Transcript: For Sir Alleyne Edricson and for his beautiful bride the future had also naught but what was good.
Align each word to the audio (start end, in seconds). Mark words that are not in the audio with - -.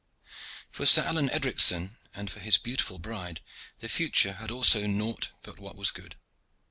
For 0.71 0.87
Sir 0.87 1.03
Alleyne 1.03 1.29
Edricson 1.29 1.95
and 2.15 2.31
for 2.31 2.39
his 2.39 2.57
beautiful 2.57 2.97
bride 2.97 3.39
the 3.81 3.87
future 3.87 4.33
had 4.33 4.49
also 4.49 4.87
naught 4.87 5.29
but 5.43 5.59
what 5.59 5.75
was 5.75 5.91
good. 5.91 6.15